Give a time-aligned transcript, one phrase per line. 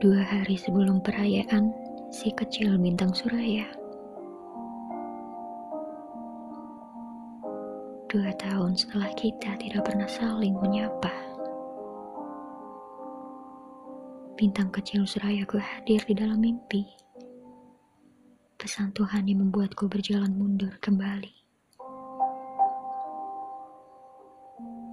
[0.00, 1.76] Dua hari sebelum perayaan,
[2.08, 3.68] si kecil bintang suraya.
[8.08, 11.12] Dua tahun setelah kita tidak pernah saling menyapa.
[14.40, 16.88] Bintang kecil surayaku hadir di dalam mimpi.
[18.56, 21.36] Pesan Tuhan yang membuatku berjalan mundur kembali.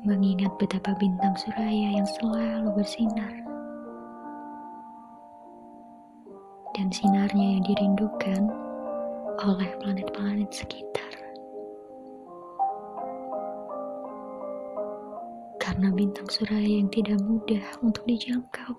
[0.03, 3.56] Mengingat betapa bintang suraya yang selalu bersinar.
[6.77, 8.53] Dan sinarnya yang dirindukan
[9.41, 11.09] oleh planet-planet sekitar.
[15.57, 18.77] Karena bintang suraya yang tidak mudah untuk dijangkau.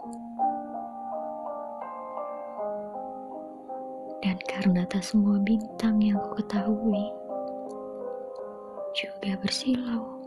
[4.23, 7.03] Dan karena tak semua bintang yang ku ketahui
[8.95, 10.18] juga bersilau.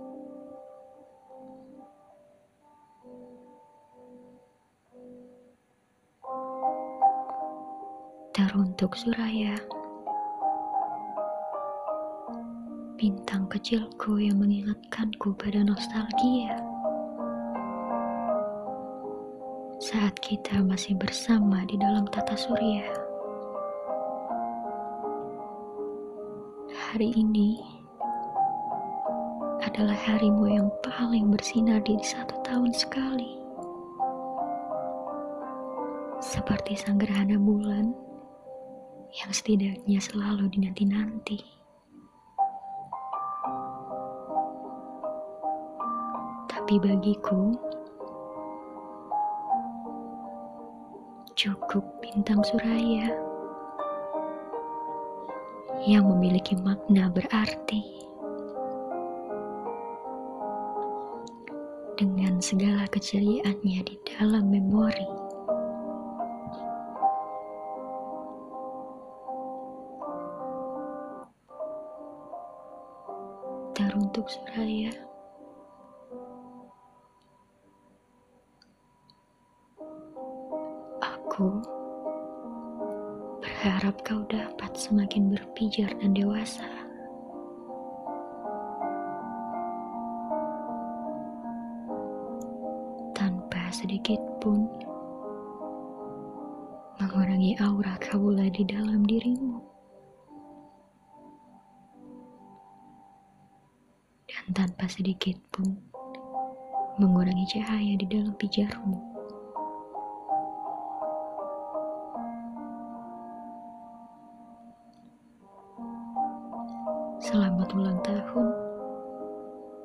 [8.41, 9.53] Teruntuk Suraya,
[12.97, 16.57] bintang kecilku yang mengingatkanku pada nostalgia.
[19.77, 22.89] Saat kita masih bersama di dalam tata surya.
[26.89, 27.61] Hari ini
[29.61, 33.37] adalah harimu yang paling bersinar di satu tahun sekali.
[36.25, 37.93] Seperti sang gerhana bulan
[39.11, 41.43] yang setidaknya selalu dinanti-nanti.
[46.47, 47.51] Tapi bagiku,
[51.35, 53.11] cukup bintang suraya
[55.83, 57.81] yang memiliki makna berarti
[61.99, 65.20] dengan segala keceriaannya di dalam memori.
[73.81, 74.93] Teruntuk Suraya.
[81.01, 81.49] Aku
[83.41, 86.69] berharap kau dapat semakin berpijar dan dewasa.
[93.17, 94.69] Tanpa sedikit pun
[97.01, 99.70] mengurangi aura kaula di dalam dirimu.
[104.49, 105.77] Tanpa sedikit pun
[106.97, 108.97] mengurangi cahaya di dalam pijarmu.
[117.21, 118.47] Selamat ulang tahun,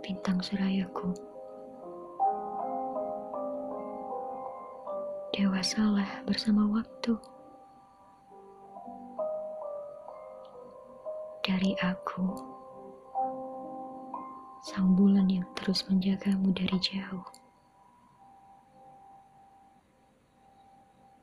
[0.01, 1.13] bintang surayaku.
[5.37, 7.13] Dewasalah bersama waktu.
[11.45, 12.56] Dari aku
[14.67, 17.23] sang bulan yang terus menjagamu dari jauh.